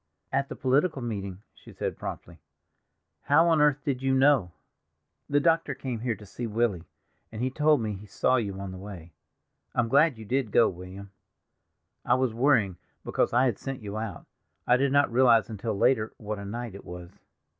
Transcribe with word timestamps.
"At 0.31 0.49
the 0.49 0.55
political 0.55 1.03
meeting," 1.03 1.43
she 1.53 1.71
said 1.71 1.95
promptly. 1.95 2.39
"How 3.25 3.47
on 3.49 3.61
earth 3.61 3.83
did 3.85 4.01
you 4.01 4.15
know?" 4.15 4.49
"The 5.29 5.39
doctor 5.39 5.75
came 5.75 5.99
here 5.99 6.15
to 6.15 6.25
see 6.25 6.47
Willy, 6.47 6.85
and 7.31 7.39
he 7.39 7.51
told 7.51 7.81
me 7.81 7.93
he 7.93 8.07
saw 8.07 8.37
you 8.37 8.59
on 8.59 8.71
the 8.71 8.79
way. 8.79 9.11
I'm 9.75 9.89
glad 9.89 10.17
you 10.17 10.25
did 10.25 10.49
go, 10.51 10.67
William; 10.69 11.11
I 12.03 12.15
was 12.15 12.33
worrying 12.33 12.77
because 13.05 13.31
I 13.31 13.45
had 13.45 13.59
sent 13.59 13.83
you 13.83 13.95
out; 13.95 14.25
I 14.65 14.75
did 14.75 14.91
not 14.91 15.11
realize 15.13 15.51
until 15.51 15.77
later 15.77 16.13
what 16.17 16.39
a 16.39 16.45
night 16.45 16.73
it 16.73 16.83
was." 16.83 17.19